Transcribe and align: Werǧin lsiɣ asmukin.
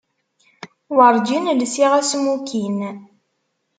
Werǧin 0.95 1.45
lsiɣ 1.61 1.91
asmukin. 1.99 2.79